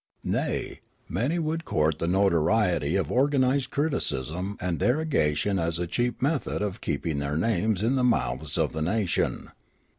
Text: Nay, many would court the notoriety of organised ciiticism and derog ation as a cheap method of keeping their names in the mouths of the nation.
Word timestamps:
Nay, 0.23 0.79
many 1.07 1.37
would 1.37 1.63
court 1.63 1.99
the 1.99 2.07
notoriety 2.07 2.95
of 2.95 3.11
organised 3.11 3.69
ciiticism 3.69 4.57
and 4.59 4.79
derog 4.79 5.13
ation 5.13 5.59
as 5.59 5.77
a 5.77 5.85
cheap 5.85 6.23
method 6.23 6.63
of 6.63 6.81
keeping 6.81 7.19
their 7.19 7.37
names 7.37 7.83
in 7.83 7.93
the 7.97 8.03
mouths 8.03 8.57
of 8.57 8.71
the 8.73 8.81
nation. 8.81 9.49